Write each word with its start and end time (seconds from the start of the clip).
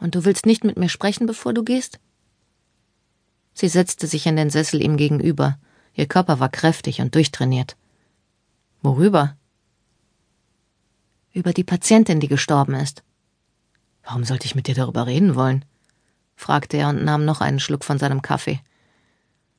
Und 0.00 0.14
du 0.14 0.24
willst 0.24 0.46
nicht 0.46 0.64
mit 0.64 0.78
mir 0.78 0.88
sprechen, 0.88 1.26
bevor 1.26 1.52
du 1.52 1.62
gehst? 1.62 2.00
Sie 3.52 3.68
setzte 3.68 4.06
sich 4.06 4.26
in 4.26 4.36
den 4.36 4.50
Sessel 4.50 4.82
ihm 4.82 4.96
gegenüber. 4.96 5.58
Ihr 5.94 6.06
Körper 6.06 6.40
war 6.40 6.48
kräftig 6.48 7.00
und 7.00 7.14
durchtrainiert. 7.14 7.76
Worüber? 8.80 9.36
Über 11.32 11.52
die 11.52 11.64
Patientin, 11.64 12.20
die 12.20 12.28
gestorben 12.28 12.74
ist. 12.74 13.02
Warum 14.02 14.24
sollte 14.24 14.46
ich 14.46 14.54
mit 14.54 14.66
dir 14.66 14.74
darüber 14.74 15.06
reden 15.06 15.34
wollen? 15.34 15.64
fragte 16.34 16.78
er 16.78 16.88
und 16.88 17.04
nahm 17.04 17.26
noch 17.26 17.42
einen 17.42 17.60
Schluck 17.60 17.84
von 17.84 17.98
seinem 17.98 18.22
Kaffee. 18.22 18.60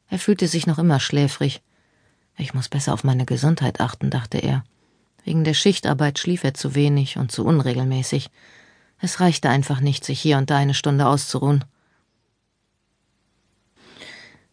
Er 0.08 0.18
fühlte 0.18 0.48
sich 0.48 0.66
noch 0.66 0.80
immer 0.80 1.00
schläfrig. 1.00 1.62
Ich 2.38 2.56
muss 2.56 2.70
besser 2.70 2.94
auf 2.94 3.04
meine 3.04 3.26
Gesundheit 3.26 3.80
achten, 3.80 4.10
dachte 4.10 4.40
er. 4.40 4.64
Wegen 5.24 5.44
der 5.44 5.54
Schichtarbeit 5.54 6.18
schlief 6.18 6.44
er 6.44 6.56
zu 6.56 6.74
wenig 6.74 7.18
und 7.18 7.32
zu 7.32 7.46
unregelmäßig. 7.46 8.32
Es 9.02 9.20
reichte 9.20 9.50
einfach 9.50 9.82
nicht, 9.82 10.06
sich 10.06 10.22
hier 10.22 10.38
und 10.38 10.50
da 10.52 10.58
eine 10.58 10.76
Stunde 10.76 11.08
auszuruhen. 11.08 11.66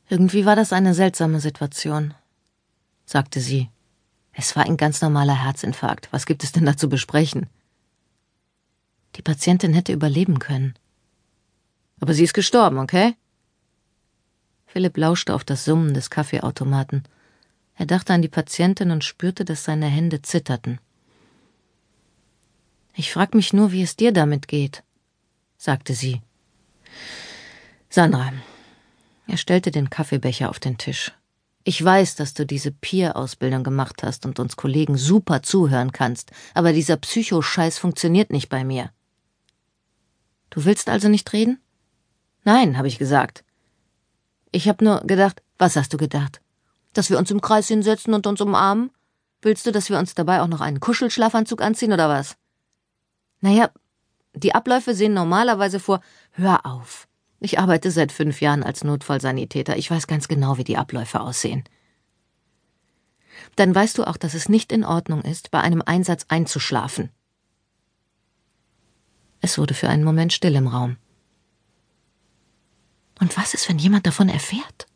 Irgendwie 0.08 0.46
war 0.46 0.56
das 0.56 0.72
eine 0.72 0.94
seltsame 0.94 1.38
Situation, 1.38 2.14
sagte 3.04 3.40
sie. 3.40 3.68
Es 4.32 4.56
war 4.56 4.64
ein 4.64 4.78
ganz 4.78 5.02
normaler 5.02 5.44
Herzinfarkt. 5.44 6.08
Was 6.12 6.24
gibt 6.24 6.44
es 6.44 6.52
denn 6.52 6.64
da 6.64 6.76
zu 6.76 6.88
besprechen? 6.88 7.48
Die 9.16 9.22
Patientin 9.22 9.74
hätte 9.74 9.92
überleben 9.92 10.38
können. 10.38 10.74
Aber 12.00 12.14
sie 12.14 12.24
ist 12.24 12.34
gestorben, 12.34 12.78
okay? 12.78 13.16
Philipp 14.66 14.96
lauschte 14.96 15.34
auf 15.34 15.44
das 15.44 15.64
Summen 15.64 15.92
des 15.92 16.08
Kaffeeautomaten. 16.08 17.02
Er 17.74 17.86
dachte 17.86 18.14
an 18.14 18.22
die 18.22 18.28
Patientin 18.28 18.92
und 18.92 19.04
spürte, 19.04 19.44
dass 19.44 19.64
seine 19.64 19.86
Hände 19.86 20.22
zitterten. 20.22 20.80
Ich 22.98 23.12
frag 23.12 23.32
mich 23.32 23.52
nur, 23.52 23.70
wie 23.70 23.82
es 23.82 23.94
dir 23.94 24.10
damit 24.10 24.48
geht, 24.48 24.82
sagte 25.56 25.94
sie. 25.94 26.20
Sandra. 27.88 28.32
Er 29.28 29.36
stellte 29.36 29.70
den 29.70 29.88
Kaffeebecher 29.88 30.50
auf 30.50 30.58
den 30.58 30.78
Tisch. 30.78 31.12
Ich 31.62 31.82
weiß, 31.82 32.16
dass 32.16 32.34
du 32.34 32.44
diese 32.44 32.72
Peer-Ausbildung 32.72 33.62
gemacht 33.62 34.02
hast 34.02 34.26
und 34.26 34.40
uns 34.40 34.56
Kollegen 34.56 34.96
super 34.96 35.44
zuhören 35.44 35.92
kannst, 35.92 36.32
aber 36.54 36.72
dieser 36.72 36.96
Psychoscheiß 36.96 37.78
funktioniert 37.78 38.32
nicht 38.32 38.48
bei 38.48 38.64
mir. 38.64 38.90
Du 40.50 40.64
willst 40.64 40.88
also 40.88 41.08
nicht 41.08 41.32
reden? 41.32 41.60
Nein, 42.42 42.78
habe 42.78 42.88
ich 42.88 42.98
gesagt. 42.98 43.44
Ich 44.50 44.68
hab 44.68 44.82
nur 44.82 45.02
gedacht, 45.02 45.40
was 45.56 45.76
hast 45.76 45.92
du 45.92 45.98
gedacht? 45.98 46.40
Dass 46.94 47.10
wir 47.10 47.18
uns 47.18 47.30
im 47.30 47.42
Kreis 47.42 47.68
hinsetzen 47.68 48.12
und 48.12 48.26
uns 48.26 48.40
umarmen? 48.40 48.90
Willst 49.40 49.66
du, 49.66 49.70
dass 49.70 49.88
wir 49.88 50.00
uns 50.00 50.16
dabei 50.16 50.40
auch 50.40 50.48
noch 50.48 50.60
einen 50.60 50.80
Kuschelschlafanzug 50.80 51.62
anziehen 51.62 51.92
oder 51.92 52.08
was? 52.08 52.36
Naja, 53.40 53.70
die 54.34 54.54
Abläufe 54.54 54.94
sehen 54.94 55.14
normalerweise 55.14 55.80
vor. 55.80 56.00
Hör 56.32 56.66
auf. 56.66 57.08
Ich 57.40 57.58
arbeite 57.58 57.90
seit 57.90 58.12
fünf 58.12 58.40
Jahren 58.40 58.62
als 58.62 58.84
Notfallsanitäter. 58.84 59.76
Ich 59.76 59.90
weiß 59.90 60.06
ganz 60.06 60.28
genau, 60.28 60.58
wie 60.58 60.64
die 60.64 60.76
Abläufe 60.76 61.20
aussehen. 61.20 61.64
Dann 63.56 63.74
weißt 63.74 63.98
du 63.98 64.04
auch, 64.04 64.16
dass 64.16 64.34
es 64.34 64.48
nicht 64.48 64.72
in 64.72 64.84
Ordnung 64.84 65.22
ist, 65.22 65.50
bei 65.50 65.60
einem 65.60 65.82
Einsatz 65.84 66.26
einzuschlafen. 66.28 67.10
Es 69.40 69.58
wurde 69.58 69.74
für 69.74 69.88
einen 69.88 70.04
Moment 70.04 70.32
still 70.32 70.56
im 70.56 70.66
Raum. 70.66 70.96
Und 73.20 73.36
was 73.36 73.54
ist, 73.54 73.68
wenn 73.68 73.78
jemand 73.78 74.06
davon 74.06 74.28
erfährt? 74.28 74.86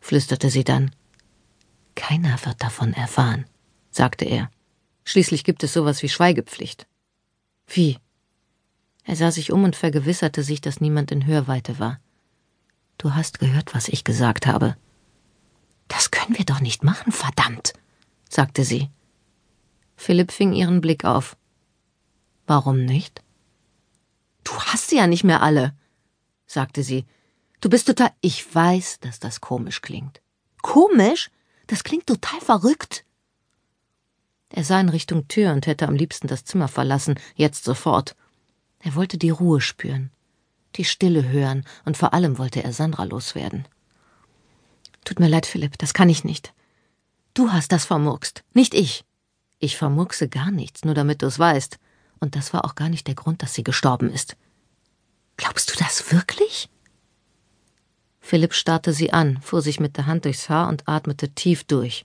flüsterte 0.00 0.50
sie 0.50 0.64
dann. 0.64 0.94
Keiner 1.94 2.38
wird 2.44 2.62
davon 2.62 2.92
erfahren, 2.92 3.46
sagte 3.90 4.24
er. 4.24 4.50
Schließlich 5.04 5.44
gibt 5.44 5.62
es 5.62 5.72
sowas 5.72 6.02
wie 6.02 6.08
Schweigepflicht. 6.08 6.86
Wie? 7.72 7.98
Er 9.04 9.16
sah 9.16 9.30
sich 9.30 9.52
um 9.52 9.64
und 9.64 9.76
vergewisserte 9.76 10.42
sich, 10.42 10.60
dass 10.60 10.80
niemand 10.80 11.12
in 11.12 11.26
Hörweite 11.26 11.78
war. 11.78 12.00
Du 12.98 13.14
hast 13.14 13.38
gehört, 13.38 13.74
was 13.74 13.88
ich 13.88 14.04
gesagt 14.04 14.46
habe. 14.46 14.76
Das 15.88 16.10
können 16.10 16.36
wir 16.36 16.44
doch 16.44 16.60
nicht 16.60 16.84
machen, 16.84 17.12
verdammt, 17.12 17.72
sagte 18.28 18.64
sie. 18.64 18.90
Philipp 19.96 20.32
fing 20.32 20.52
ihren 20.52 20.80
Blick 20.80 21.04
auf. 21.04 21.36
Warum 22.46 22.84
nicht? 22.84 23.22
Du 24.44 24.52
hast 24.52 24.88
sie 24.88 24.96
ja 24.96 25.06
nicht 25.06 25.24
mehr 25.24 25.42
alle, 25.42 25.74
sagte 26.46 26.82
sie. 26.82 27.06
Du 27.60 27.70
bist 27.70 27.86
total. 27.86 28.10
Ich 28.20 28.52
weiß, 28.52 29.00
dass 29.00 29.20
das 29.20 29.40
komisch 29.40 29.80
klingt. 29.80 30.20
Komisch? 30.62 31.30
Das 31.68 31.84
klingt 31.84 32.06
total 32.06 32.40
verrückt. 32.40 33.04
Er 34.52 34.64
sah 34.64 34.80
in 34.80 34.88
Richtung 34.88 35.28
Tür 35.28 35.52
und 35.52 35.66
hätte 35.66 35.86
am 35.86 35.94
liebsten 35.94 36.26
das 36.26 36.44
Zimmer 36.44 36.68
verlassen, 36.68 37.18
jetzt 37.34 37.64
sofort. 37.64 38.16
Er 38.80 38.94
wollte 38.94 39.16
die 39.16 39.30
Ruhe 39.30 39.60
spüren, 39.60 40.10
die 40.76 40.84
Stille 40.84 41.28
hören 41.28 41.64
und 41.84 41.96
vor 41.96 42.12
allem 42.14 42.38
wollte 42.38 42.62
er 42.62 42.72
Sandra 42.72 43.04
loswerden. 43.04 43.66
Tut 45.04 45.20
mir 45.20 45.28
leid, 45.28 45.46
Philipp, 45.46 45.78
das 45.78 45.94
kann 45.94 46.08
ich 46.08 46.24
nicht. 46.24 46.52
Du 47.34 47.52
hast 47.52 47.72
das 47.72 47.84
vermurkst, 47.84 48.42
nicht 48.54 48.74
ich. 48.74 49.04
Ich 49.60 49.76
vermurkse 49.76 50.28
gar 50.28 50.50
nichts, 50.50 50.84
nur 50.84 50.94
damit 50.94 51.22
du 51.22 51.26
es 51.26 51.38
weißt. 51.38 51.78
Und 52.18 52.34
das 52.34 52.52
war 52.52 52.64
auch 52.64 52.74
gar 52.74 52.88
nicht 52.88 53.06
der 53.06 53.14
Grund, 53.14 53.42
dass 53.42 53.54
sie 53.54 53.62
gestorben 53.62 54.10
ist. 54.10 54.36
Glaubst 55.36 55.70
du 55.70 55.78
das 55.78 56.12
wirklich? 56.12 56.68
Philipp 58.20 58.52
starrte 58.52 58.92
sie 58.92 59.12
an, 59.12 59.40
fuhr 59.40 59.62
sich 59.62 59.80
mit 59.80 59.96
der 59.96 60.06
Hand 60.06 60.24
durchs 60.24 60.48
Haar 60.48 60.68
und 60.68 60.86
atmete 60.86 61.30
tief 61.30 61.64
durch. 61.64 62.04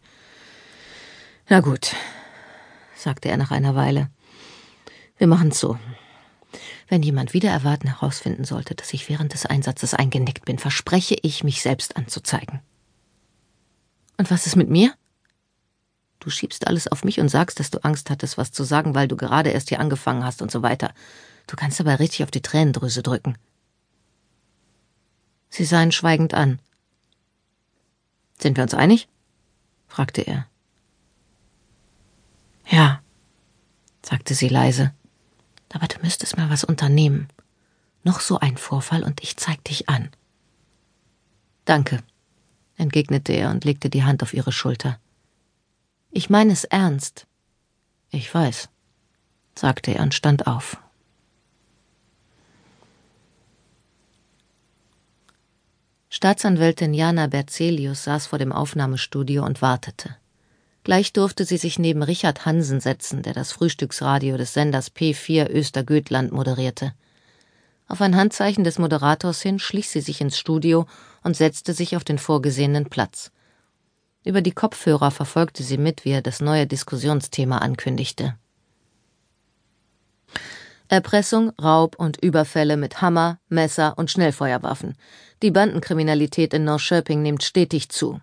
Na 1.49 1.59
gut, 1.59 1.95
sagte 3.05 3.29
er 3.29 3.37
nach 3.37 3.51
einer 3.51 3.75
Weile. 3.75 4.09
Wir 5.17 5.27
machen's 5.27 5.59
so. 5.59 5.77
Wenn 6.87 7.03
jemand 7.03 7.33
wieder 7.33 7.51
erwarten 7.51 7.87
herausfinden 7.87 8.45
sollte, 8.45 8.73
dass 8.73 8.93
ich 8.93 9.07
während 9.09 9.33
des 9.33 9.45
Einsatzes 9.45 9.93
eingenickt 9.93 10.43
bin, 10.45 10.57
verspreche 10.57 11.15
ich, 11.21 11.43
mich 11.43 11.61
selbst 11.61 11.97
anzuzeigen. 11.97 12.61
Und 14.17 14.31
was 14.31 14.47
ist 14.47 14.55
mit 14.55 14.69
mir? 14.69 14.93
Du 16.19 16.31
schiebst 16.31 16.65
alles 16.65 16.87
auf 16.87 17.03
mich 17.03 17.19
und 17.19 17.29
sagst, 17.29 17.59
dass 17.59 17.69
du 17.69 17.83
Angst 17.83 18.09
hattest, 18.09 18.39
was 18.39 18.51
zu 18.51 18.63
sagen, 18.63 18.95
weil 18.95 19.07
du 19.07 19.15
gerade 19.15 19.51
erst 19.51 19.69
hier 19.69 19.79
angefangen 19.79 20.23
hast 20.23 20.41
und 20.41 20.49
so 20.49 20.63
weiter. 20.63 20.91
Du 21.45 21.55
kannst 21.55 21.79
aber 21.79 21.99
richtig 21.99 22.23
auf 22.23 22.31
die 22.31 22.41
Tränendrüse 22.41 23.03
drücken. 23.03 23.37
Sie 25.49 25.65
sah 25.65 25.83
ihn 25.83 25.91
schweigend 25.91 26.33
an. 26.33 26.59
Sind 28.39 28.57
wir 28.57 28.63
uns 28.63 28.73
einig? 28.73 29.07
fragte 29.87 30.21
er. 30.21 30.47
Ja, 32.67 33.01
sagte 34.05 34.33
sie 34.33 34.47
leise. 34.47 34.93
Aber 35.73 35.87
du 35.87 35.99
müsstest 36.01 36.37
mal 36.37 36.49
was 36.49 36.63
unternehmen. 36.63 37.27
Noch 38.03 38.19
so 38.19 38.39
ein 38.39 38.57
Vorfall 38.57 39.03
und 39.03 39.21
ich 39.23 39.35
zeig 39.35 39.63
dich 39.63 39.89
an. 39.89 40.09
Danke, 41.65 42.03
entgegnete 42.77 43.33
er 43.33 43.49
und 43.49 43.65
legte 43.65 43.89
die 43.89 44.03
Hand 44.03 44.21
auf 44.21 44.33
ihre 44.33 44.51
Schulter. 44.51 44.99
Ich 46.11 46.29
meine 46.29 46.53
es 46.53 46.63
ernst. 46.63 47.25
Ich 48.11 48.33
weiß, 48.33 48.69
sagte 49.55 49.91
er 49.91 50.03
und 50.03 50.13
stand 50.13 50.47
auf. 50.47 50.77
Staatsanwältin 56.09 56.93
Jana 56.93 57.27
Berzelius 57.27 58.05
saß 58.05 58.27
vor 58.27 58.39
dem 58.39 58.53
Aufnahmestudio 58.53 59.43
und 59.43 59.61
wartete. 59.61 60.15
Gleich 60.85 61.13
durfte 61.13 61.45
sie 61.45 61.57
sich 61.57 61.79
neben 61.79 62.03
Richard 62.03 62.45
Hansen 62.45 62.79
setzen, 62.79 63.23
der 63.23 63.33
das 63.33 63.51
Frühstücksradio 63.51 64.37
des 64.37 64.53
Senders 64.53 64.95
P4 64.95 65.49
Östergötland 65.49 66.31
moderierte. 66.31 66.93
Auf 67.87 68.01
ein 68.01 68.15
Handzeichen 68.15 68.63
des 68.63 68.77
Moderators 68.77 69.41
hin 69.41 69.57
schlich 69.57 69.89
sie 69.89 70.01
sich 70.01 70.21
ins 70.21 70.37
Studio 70.37 70.85
und 71.23 71.35
setzte 71.35 71.73
sich 71.73 71.95
auf 71.95 72.03
den 72.03 72.19
vorgesehenen 72.19 72.85
Platz. 72.85 73.31
Über 74.23 74.43
die 74.43 74.51
Kopfhörer 74.51 75.09
verfolgte 75.09 75.63
sie 75.63 75.79
mit, 75.79 76.05
wie 76.05 76.11
er 76.11 76.21
das 76.21 76.39
neue 76.39 76.67
Diskussionsthema 76.67 77.57
ankündigte. 77.57 78.35
Erpressung, 80.87 81.51
Raub 81.59 81.95
und 81.97 82.23
Überfälle 82.23 82.77
mit 82.77 83.01
Hammer, 83.01 83.39
Messer 83.49 83.97
und 83.97 84.11
Schnellfeuerwaffen. 84.11 84.95
Die 85.41 85.49
Bandenkriminalität 85.49 86.53
in 86.53 86.63
Norrköping 86.63 87.23
nimmt 87.23 87.41
stetig 87.41 87.89
zu. 87.89 88.21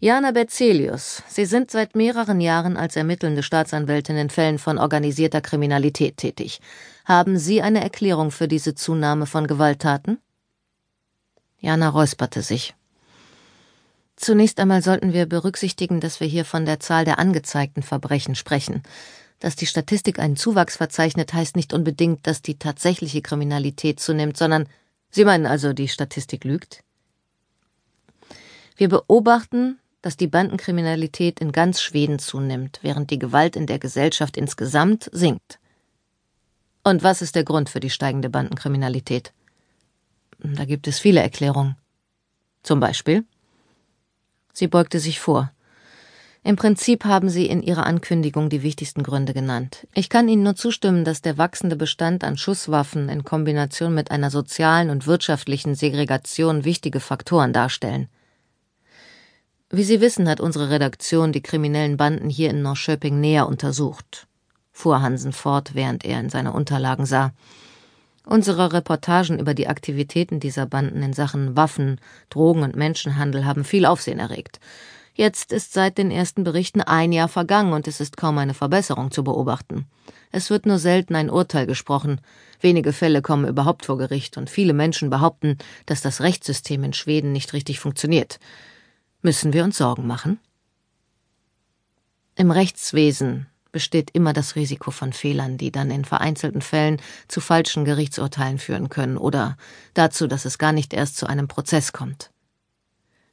Jana 0.00 0.32
Berzelius, 0.32 1.22
Sie 1.28 1.46
sind 1.46 1.70
seit 1.70 1.94
mehreren 1.96 2.40
Jahren 2.40 2.76
als 2.76 2.96
ermittelnde 2.96 3.42
Staatsanwältin 3.42 4.16
in 4.16 4.30
Fällen 4.30 4.58
von 4.58 4.78
organisierter 4.78 5.40
Kriminalität 5.40 6.16
tätig. 6.16 6.60
Haben 7.04 7.38
Sie 7.38 7.62
eine 7.62 7.82
Erklärung 7.82 8.30
für 8.30 8.48
diese 8.48 8.74
Zunahme 8.74 9.26
von 9.26 9.46
Gewalttaten? 9.46 10.18
Jana 11.60 11.88
räusperte 11.88 12.42
sich. 12.42 12.74
Zunächst 14.16 14.60
einmal 14.60 14.82
sollten 14.82 15.12
wir 15.12 15.26
berücksichtigen, 15.26 16.00
dass 16.00 16.20
wir 16.20 16.26
hier 16.26 16.44
von 16.44 16.66
der 16.66 16.80
Zahl 16.80 17.04
der 17.04 17.18
angezeigten 17.18 17.82
Verbrechen 17.82 18.34
sprechen. 18.34 18.82
Dass 19.40 19.56
die 19.56 19.66
Statistik 19.66 20.18
einen 20.18 20.36
Zuwachs 20.36 20.76
verzeichnet, 20.76 21.32
heißt 21.32 21.56
nicht 21.56 21.72
unbedingt, 21.72 22.26
dass 22.26 22.40
die 22.40 22.58
tatsächliche 22.58 23.22
Kriminalität 23.22 24.00
zunimmt, 24.00 24.36
sondern 24.36 24.68
Sie 25.10 25.24
meinen 25.24 25.46
also, 25.46 25.72
die 25.72 25.88
Statistik 25.88 26.44
lügt? 26.44 26.82
Wir 28.76 28.88
beobachten, 28.88 29.78
dass 30.02 30.16
die 30.16 30.26
Bandenkriminalität 30.26 31.40
in 31.40 31.52
ganz 31.52 31.80
Schweden 31.80 32.18
zunimmt, 32.18 32.80
während 32.82 33.10
die 33.10 33.18
Gewalt 33.18 33.56
in 33.56 33.66
der 33.66 33.78
Gesellschaft 33.78 34.36
insgesamt 34.36 35.08
sinkt. 35.12 35.58
Und 36.82 37.02
was 37.02 37.22
ist 37.22 37.34
der 37.34 37.44
Grund 37.44 37.70
für 37.70 37.80
die 37.80 37.90
steigende 37.90 38.28
Bandenkriminalität? 38.28 39.32
Da 40.38 40.64
gibt 40.66 40.86
es 40.86 40.98
viele 40.98 41.22
Erklärungen. 41.22 41.76
Zum 42.62 42.80
Beispiel? 42.80 43.24
Sie 44.52 44.66
beugte 44.66 45.00
sich 45.00 45.20
vor. 45.20 45.50
Im 46.42 46.56
Prinzip 46.56 47.06
haben 47.06 47.30
Sie 47.30 47.46
in 47.46 47.62
Ihrer 47.62 47.86
Ankündigung 47.86 48.50
die 48.50 48.62
wichtigsten 48.62 49.02
Gründe 49.02 49.32
genannt. 49.32 49.86
Ich 49.94 50.10
kann 50.10 50.28
Ihnen 50.28 50.42
nur 50.42 50.56
zustimmen, 50.56 51.06
dass 51.06 51.22
der 51.22 51.38
wachsende 51.38 51.76
Bestand 51.76 52.22
an 52.22 52.36
Schusswaffen 52.36 53.08
in 53.08 53.24
Kombination 53.24 53.94
mit 53.94 54.10
einer 54.10 54.30
sozialen 54.30 54.90
und 54.90 55.06
wirtschaftlichen 55.06 55.74
Segregation 55.74 56.66
wichtige 56.66 57.00
Faktoren 57.00 57.54
darstellen. 57.54 58.08
Wie 59.76 59.82
Sie 59.82 60.00
wissen, 60.00 60.28
hat 60.28 60.38
unsere 60.38 60.70
Redaktion 60.70 61.32
die 61.32 61.42
kriminellen 61.42 61.96
Banden 61.96 62.30
hier 62.30 62.48
in 62.50 62.62
Norrköping 62.62 63.18
näher 63.18 63.48
untersucht, 63.48 64.28
fuhr 64.70 65.02
Hansen 65.02 65.32
fort, 65.32 65.74
während 65.74 66.04
er 66.04 66.20
in 66.20 66.30
seine 66.30 66.52
Unterlagen 66.52 67.06
sah. 67.06 67.32
Unsere 68.24 68.72
Reportagen 68.72 69.40
über 69.40 69.52
die 69.52 69.66
Aktivitäten 69.66 70.38
dieser 70.38 70.66
Banden 70.66 71.02
in 71.02 71.12
Sachen 71.12 71.56
Waffen, 71.56 72.00
Drogen 72.30 72.62
und 72.62 72.76
Menschenhandel 72.76 73.46
haben 73.46 73.64
viel 73.64 73.84
Aufsehen 73.84 74.20
erregt. 74.20 74.60
Jetzt 75.12 75.52
ist 75.52 75.72
seit 75.72 75.98
den 75.98 76.12
ersten 76.12 76.44
Berichten 76.44 76.80
ein 76.80 77.10
Jahr 77.10 77.28
vergangen 77.28 77.72
und 77.72 77.88
es 77.88 78.00
ist 78.00 78.16
kaum 78.16 78.38
eine 78.38 78.54
Verbesserung 78.54 79.10
zu 79.10 79.24
beobachten. 79.24 79.86
Es 80.30 80.50
wird 80.50 80.66
nur 80.66 80.78
selten 80.78 81.16
ein 81.16 81.30
Urteil 81.30 81.66
gesprochen. 81.66 82.20
Wenige 82.60 82.92
Fälle 82.92 83.22
kommen 83.22 83.48
überhaupt 83.48 83.86
vor 83.86 83.98
Gericht 83.98 84.36
und 84.36 84.50
viele 84.50 84.72
Menschen 84.72 85.10
behaupten, 85.10 85.58
dass 85.86 86.00
das 86.00 86.20
Rechtssystem 86.20 86.84
in 86.84 86.92
Schweden 86.92 87.32
nicht 87.32 87.54
richtig 87.54 87.80
funktioniert. 87.80 88.38
Müssen 89.24 89.54
wir 89.54 89.64
uns 89.64 89.78
Sorgen 89.78 90.06
machen? 90.06 90.38
Im 92.36 92.50
Rechtswesen 92.50 93.46
besteht 93.72 94.10
immer 94.10 94.34
das 94.34 94.54
Risiko 94.54 94.90
von 94.90 95.14
Fehlern, 95.14 95.56
die 95.56 95.72
dann 95.72 95.90
in 95.90 96.04
vereinzelten 96.04 96.60
Fällen 96.60 97.00
zu 97.26 97.40
falschen 97.40 97.86
Gerichtsurteilen 97.86 98.58
führen 98.58 98.90
können 98.90 99.16
oder 99.16 99.56
dazu, 99.94 100.26
dass 100.26 100.44
es 100.44 100.58
gar 100.58 100.72
nicht 100.72 100.92
erst 100.92 101.16
zu 101.16 101.26
einem 101.26 101.48
Prozess 101.48 101.94
kommt. 101.94 102.32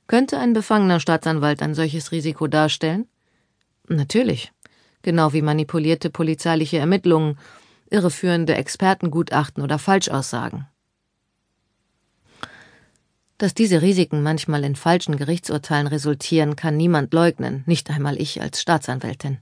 Könnte 0.08 0.40
ein 0.40 0.54
befangener 0.54 1.02
Staatsanwalt 1.02 1.62
ein 1.62 1.76
solches 1.76 2.14
Risiko 2.14 2.48
darstellen? 2.48 3.06
Natürlich. 3.90 4.54
Genau 5.02 5.34
wie 5.34 5.42
manipulierte 5.42 6.10
polizeiliche 6.10 6.78
Ermittlungen, 6.78 7.38
irreführende 7.90 8.56
Expertengutachten 8.56 9.62
oder 9.62 9.78
Falschaussagen. 9.78 10.68
Dass 13.42 13.56
diese 13.56 13.82
Risiken 13.82 14.22
manchmal 14.22 14.64
in 14.64 14.76
falschen 14.76 15.18
Gerichtsurteilen 15.18 15.88
resultieren, 15.88 16.56
kann 16.56 16.78
niemand 16.78 17.12
leugnen, 17.12 17.64
nicht 17.66 17.90
einmal 17.90 18.22
ich 18.22 18.40
als 18.40 18.62
Staatsanwältin. 18.62 19.40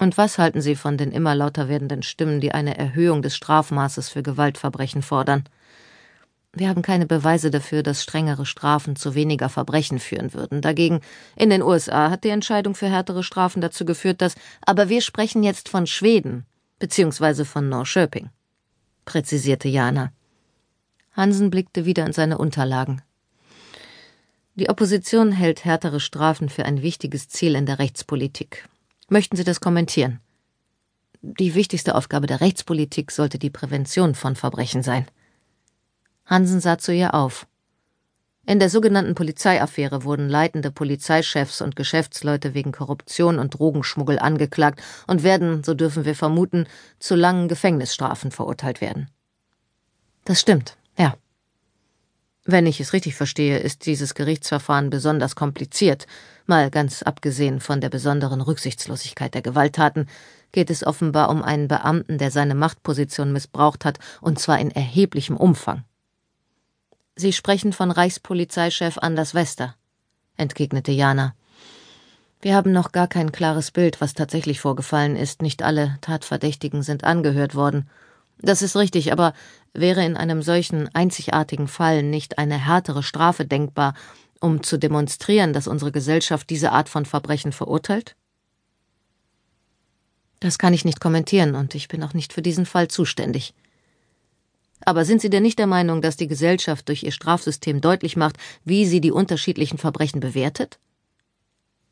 Und 0.00 0.18
was 0.18 0.38
halten 0.38 0.60
Sie 0.60 0.74
von 0.74 0.96
den 0.96 1.12
immer 1.12 1.36
lauter 1.36 1.68
werdenden 1.68 2.02
Stimmen, 2.02 2.40
die 2.40 2.50
eine 2.50 2.76
Erhöhung 2.76 3.22
des 3.22 3.36
Strafmaßes 3.36 4.08
für 4.08 4.24
Gewaltverbrechen 4.24 5.02
fordern? 5.02 5.44
Wir 6.52 6.68
haben 6.68 6.82
keine 6.82 7.06
Beweise 7.06 7.52
dafür, 7.52 7.84
dass 7.84 8.02
strengere 8.02 8.44
Strafen 8.44 8.96
zu 8.96 9.14
weniger 9.14 9.48
Verbrechen 9.48 10.00
führen 10.00 10.34
würden. 10.34 10.60
Dagegen, 10.60 10.98
in 11.36 11.50
den 11.50 11.62
USA 11.62 12.10
hat 12.10 12.24
die 12.24 12.30
Entscheidung 12.30 12.74
für 12.74 12.88
härtere 12.88 13.22
Strafen 13.22 13.60
dazu 13.60 13.84
geführt, 13.84 14.20
dass, 14.20 14.34
aber 14.66 14.88
wir 14.88 15.00
sprechen 15.00 15.44
jetzt 15.44 15.68
von 15.68 15.86
Schweden, 15.86 16.44
beziehungsweise 16.80 17.44
von 17.44 17.68
Norrköping, 17.68 18.30
präzisierte 19.04 19.68
Jana. 19.68 20.10
Hansen 21.14 21.50
blickte 21.50 21.84
wieder 21.84 22.04
in 22.04 22.12
seine 22.12 22.38
Unterlagen. 22.38 23.02
Die 24.56 24.68
Opposition 24.68 25.32
hält 25.32 25.64
härtere 25.64 26.00
Strafen 26.00 26.48
für 26.48 26.64
ein 26.64 26.82
wichtiges 26.82 27.28
Ziel 27.28 27.54
in 27.54 27.66
der 27.66 27.78
Rechtspolitik. 27.78 28.68
Möchten 29.08 29.36
Sie 29.36 29.44
das 29.44 29.60
kommentieren? 29.60 30.20
Die 31.22 31.54
wichtigste 31.54 31.94
Aufgabe 31.94 32.26
der 32.26 32.40
Rechtspolitik 32.40 33.10
sollte 33.10 33.38
die 33.38 33.50
Prävention 33.50 34.14
von 34.14 34.36
Verbrechen 34.36 34.82
sein. 34.82 35.06
Hansen 36.26 36.60
sah 36.60 36.78
zu 36.78 36.92
ihr 36.92 37.14
auf. 37.14 37.46
In 38.46 38.58
der 38.58 38.68
sogenannten 38.68 39.14
Polizeiaffäre 39.14 40.04
wurden 40.04 40.28
leitende 40.28 40.70
Polizeichefs 40.70 41.62
und 41.62 41.76
Geschäftsleute 41.76 42.52
wegen 42.52 42.72
Korruption 42.72 43.38
und 43.38 43.58
Drogenschmuggel 43.58 44.18
angeklagt 44.18 44.82
und 45.06 45.22
werden, 45.22 45.64
so 45.64 45.72
dürfen 45.72 46.04
wir 46.04 46.14
vermuten, 46.14 46.66
zu 46.98 47.14
langen 47.14 47.48
Gefängnisstrafen 47.48 48.30
verurteilt 48.30 48.80
werden. 48.80 49.08
Das 50.24 50.40
stimmt. 50.40 50.76
Wenn 52.46 52.66
ich 52.66 52.78
es 52.78 52.92
richtig 52.92 53.14
verstehe, 53.14 53.58
ist 53.58 53.86
dieses 53.86 54.14
Gerichtsverfahren 54.14 54.90
besonders 54.90 55.34
kompliziert. 55.34 56.06
Mal 56.46 56.70
ganz 56.70 57.02
abgesehen 57.02 57.58
von 57.60 57.80
der 57.80 57.88
besonderen 57.88 58.42
Rücksichtslosigkeit 58.42 59.34
der 59.34 59.40
Gewalttaten, 59.40 60.08
geht 60.52 60.68
es 60.68 60.86
offenbar 60.86 61.30
um 61.30 61.42
einen 61.42 61.68
Beamten, 61.68 62.18
der 62.18 62.30
seine 62.30 62.54
Machtposition 62.54 63.32
missbraucht 63.32 63.86
hat, 63.86 63.98
und 64.20 64.38
zwar 64.38 64.58
in 64.58 64.70
erheblichem 64.70 65.38
Umfang. 65.38 65.84
Sie 67.16 67.32
sprechen 67.32 67.72
von 67.72 67.90
Reichspolizeichef 67.90 68.98
Anders 68.98 69.34
Wester, 69.34 69.74
entgegnete 70.36 70.92
Jana. 70.92 71.34
Wir 72.42 72.54
haben 72.54 72.72
noch 72.72 72.92
gar 72.92 73.08
kein 73.08 73.32
klares 73.32 73.70
Bild, 73.70 74.02
was 74.02 74.12
tatsächlich 74.12 74.60
vorgefallen 74.60 75.16
ist. 75.16 75.40
Nicht 75.40 75.62
alle 75.62 75.96
Tatverdächtigen 76.02 76.82
sind 76.82 77.04
angehört 77.04 77.54
worden. 77.54 77.88
Das 78.38 78.62
ist 78.62 78.76
richtig, 78.76 79.12
aber 79.12 79.32
wäre 79.72 80.04
in 80.04 80.16
einem 80.16 80.42
solchen 80.42 80.88
einzigartigen 80.94 81.68
Fall 81.68 82.02
nicht 82.02 82.38
eine 82.38 82.58
härtere 82.58 83.02
Strafe 83.02 83.44
denkbar, 83.46 83.94
um 84.40 84.62
zu 84.62 84.78
demonstrieren, 84.78 85.52
dass 85.52 85.66
unsere 85.66 85.92
Gesellschaft 85.92 86.50
diese 86.50 86.72
Art 86.72 86.88
von 86.88 87.06
Verbrechen 87.06 87.52
verurteilt? 87.52 88.16
Das 90.40 90.58
kann 90.58 90.74
ich 90.74 90.84
nicht 90.84 91.00
kommentieren, 91.00 91.54
und 91.54 91.74
ich 91.74 91.88
bin 91.88 92.02
auch 92.02 92.12
nicht 92.12 92.32
für 92.32 92.42
diesen 92.42 92.66
Fall 92.66 92.88
zuständig. 92.88 93.54
Aber 94.84 95.04
sind 95.04 95.22
Sie 95.22 95.30
denn 95.30 95.42
nicht 95.42 95.58
der 95.58 95.66
Meinung, 95.66 96.02
dass 96.02 96.16
die 96.16 96.26
Gesellschaft 96.26 96.88
durch 96.88 97.02
ihr 97.02 97.12
Strafsystem 97.12 97.80
deutlich 97.80 98.16
macht, 98.16 98.36
wie 98.64 98.84
sie 98.84 99.00
die 99.00 99.12
unterschiedlichen 99.12 99.78
Verbrechen 99.78 100.20
bewertet? 100.20 100.78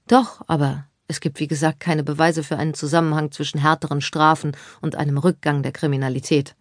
Doch, 0.07 0.43
aber 0.47 0.87
es 1.13 1.21
gibt 1.21 1.41
wie 1.41 1.47
gesagt 1.47 1.79
keine 1.79 2.03
Beweise 2.03 2.43
für 2.43 2.57
einen 2.57 2.73
Zusammenhang 2.73 3.31
zwischen 3.31 3.61
härteren 3.61 4.01
Strafen 4.01 4.57
und 4.81 4.97
einem 4.97 5.19
Rückgang 5.19 5.63
der 5.63 5.73
Kriminalität. 5.73 6.57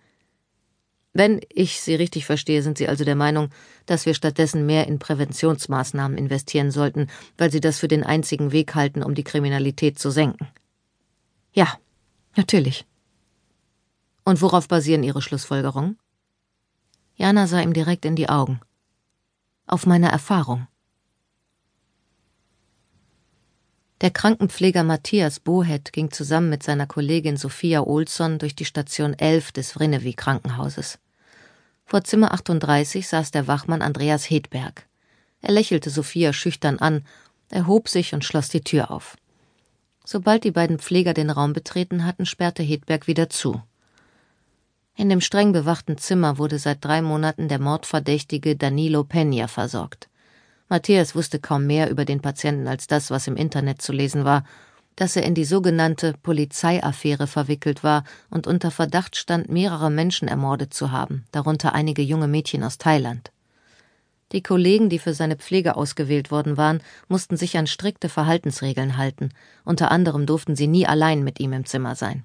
Wenn 1.14 1.40
ich 1.50 1.80
Sie 1.80 1.96
richtig 1.96 2.26
verstehe, 2.26 2.62
sind 2.62 2.78
Sie 2.78 2.88
also 2.88 3.06
der 3.06 3.16
Meinung, 3.16 3.50
dass 3.86 4.06
wir 4.06 4.14
stattdessen 4.14 4.66
mehr 4.66 4.88
in 4.88 5.00
Präventionsmaßnahmen 5.00 6.18
investieren 6.18 6.70
sollten, 6.70 7.08
weil 7.38 7.50
Sie 7.50 7.62
das 7.62 7.80
für 7.80 7.88
den 7.88 8.04
einzigen 8.04 8.52
Weg 8.52 8.76
halten, 8.76 9.04
um 9.04 9.16
die 9.16 9.24
Kriminalität 9.24 9.98
zu 9.98 10.12
senken. 10.12 10.48
Ja, 11.54 11.68
natürlich. 12.36 12.86
Und 14.26 14.42
worauf 14.42 14.68
basieren 14.68 15.04
Ihre 15.04 15.22
Schlussfolgerungen? 15.22 15.98
Jana 17.16 17.48
sah 17.48 17.62
ihm 17.62 17.74
direkt 17.74 18.04
in 18.06 18.16
die 18.18 18.30
Augen. 18.30 18.60
Auf 19.66 19.86
meiner 19.86 20.10
Erfahrung. 20.10 20.68
Der 24.02 24.10
Krankenpfleger 24.10 24.84
Matthias 24.84 25.40
Bohet 25.40 25.94
ging 25.94 26.10
zusammen 26.10 26.50
mit 26.50 26.64
seiner 26.64 26.88
Kollegin 26.88 27.38
Sophia 27.38 27.82
Olsson 27.82 28.40
durch 28.40 28.56
die 28.56 28.66
Station 28.66 29.14
11 29.14 29.52
des 29.52 29.74
Vrinnevi 29.74 30.14
Krankenhauses. 30.14 30.98
Vor 31.86 32.04
Zimmer 32.04 32.34
38 32.34 33.08
saß 33.08 33.30
der 33.30 33.46
Wachmann 33.46 33.84
Andreas 33.84 34.28
Hedberg. 34.28 34.88
Er 35.44 35.52
lächelte 35.52 35.92
Sophia 35.92 36.34
schüchtern 36.34 36.80
an, 36.80 37.06
erhob 37.52 37.90
sich 37.90 38.16
und 38.16 38.26
schloss 38.26 38.50
die 38.50 38.62
Tür 38.62 38.90
auf. 38.90 39.18
Sobald 40.04 40.46
die 40.46 40.52
beiden 40.52 40.80
Pfleger 40.80 41.14
den 41.14 41.30
Raum 41.30 41.54
betreten 41.54 42.04
hatten, 42.04 42.26
sperrte 42.26 42.64
Hedberg 42.64 43.06
wieder 43.06 43.30
zu. 43.30 43.62
In 44.96 45.10
dem 45.10 45.22
streng 45.22 45.52
bewachten 45.52 46.00
Zimmer 46.00 46.40
wurde 46.40 46.58
seit 46.58 46.84
drei 46.84 47.04
Monaten 47.04 47.50
der 47.50 47.60
Mordverdächtige 47.60 48.56
Danilo 48.56 49.02
Peña 49.02 49.48
versorgt. 49.48 50.10
Matthias 50.72 51.16
wusste 51.16 51.38
kaum 51.38 51.68
mehr 51.68 51.90
über 51.90 52.06
den 52.06 52.22
Patienten 52.22 52.66
als 52.66 52.88
das, 52.88 53.12
was 53.12 53.28
im 53.28 53.36
Internet 53.36 53.82
zu 53.82 53.92
lesen 53.92 54.24
war, 54.24 54.46
dass 54.96 55.18
er 55.18 55.24
in 55.24 55.36
die 55.36 55.44
sogenannte 55.44 56.14
Polizeiaffäre 56.24 57.28
verwickelt 57.28 57.84
war 57.84 58.06
und 58.30 58.48
unter 58.48 58.72
Verdacht 58.72 59.18
stand, 59.18 59.50
mehrere 59.50 59.92
Menschen 59.92 60.30
ermordet 60.30 60.74
zu 60.74 60.94
haben, 60.94 61.26
darunter 61.34 61.74
einige 61.74 62.02
junge 62.02 62.30
Mädchen 62.30 62.64
aus 62.64 62.78
Thailand. 62.78 63.34
Die 64.32 64.42
Kollegen, 64.42 64.88
die 64.88 65.00
für 65.00 65.14
seine 65.14 65.36
Pflege 65.36 65.76
ausgewählt 65.76 66.32
worden 66.32 66.56
waren, 66.56 66.82
mussten 67.10 67.36
sich 67.36 67.58
an 67.58 67.68
strikte 67.68 68.08
Verhaltensregeln 68.08 68.96
halten, 68.96 69.34
unter 69.66 69.92
anderem 69.92 70.26
durften 70.26 70.56
sie 70.56 70.68
nie 70.68 70.88
allein 70.88 71.26
mit 71.26 71.42
ihm 71.42 71.52
im 71.52 71.66
Zimmer 71.66 71.96
sein. 71.96 72.24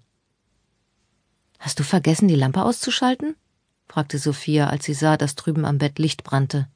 Hast 1.59 1.81
du 1.81 1.83
vergessen, 1.83 2.29
die 2.29 2.37
Lampe 2.37 2.62
auszuschalten? 2.62 3.35
fragte 3.88 4.19
Sophia, 4.19 4.69
als 4.69 4.85
sie 4.85 4.95
sah, 4.95 5.17
dass 5.17 5.35
drüben 5.35 5.65
am 5.65 5.79
Bett 5.79 5.99
Licht 5.99 6.23
brannte. 6.23 6.69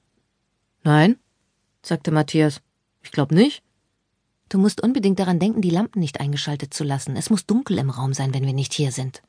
Nein, 0.83 1.17
sagte 1.83 2.11
Matthias. 2.11 2.61
Ich 3.03 3.11
glaub 3.11 3.33
nicht. 3.33 3.63
Du 4.49 4.59
musst 4.59 4.83
unbedingt 4.83 5.19
daran 5.19 5.39
denken, 5.39 5.63
die 5.63 5.71
Lampen 5.71 6.01
nicht 6.01 6.21
eingeschaltet 6.21 6.75
zu 6.75 6.85
lassen. 6.85 7.17
Es 7.17 7.31
muss 7.31 7.47
dunkel 7.47 7.79
im 7.79 7.91
Raum 7.91 8.15
sein, 8.15 8.35
wenn 8.35 8.45
wir 8.45 8.53
nicht 8.53 8.75
hier 8.75 8.93
sind. 8.93 9.23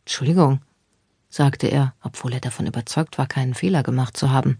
Entschuldigung, 0.00 0.60
sagte 1.28 1.68
er, 1.68 1.94
obwohl 2.02 2.32
er 2.32 2.40
davon 2.40 2.66
überzeugt 2.66 3.16
war, 3.16 3.26
keinen 3.26 3.54
Fehler 3.54 3.82
gemacht 3.82 4.16
zu 4.16 4.30
haben. 4.30 4.58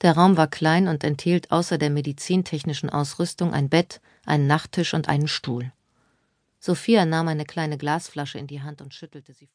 Der 0.00 0.16
Raum 0.16 0.36
war 0.36 0.46
klein 0.46 0.88
und 0.88 1.04
enthielt 1.04 1.50
außer 1.50 1.76
der 1.76 1.90
medizintechnischen 1.90 2.88
Ausrüstung 2.88 3.52
ein 3.52 3.68
Bett, 3.68 4.00
einen 4.24 4.46
Nachttisch 4.46 4.94
und 4.94 5.08
einen 5.08 5.28
Stuhl. 5.28 5.72
Sophia 6.60 7.04
nahm 7.04 7.28
eine 7.28 7.44
kleine 7.44 7.78
Glasflasche 7.78 8.38
in 8.38 8.46
die 8.46 8.62
Hand 8.62 8.80
und 8.80 8.94
schüttelte 8.94 9.32
sie 9.32 9.46